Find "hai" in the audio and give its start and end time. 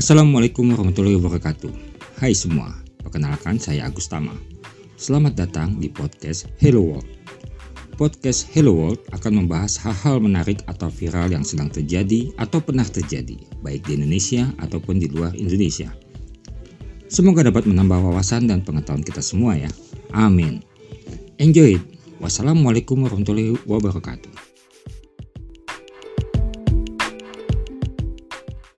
2.24-2.32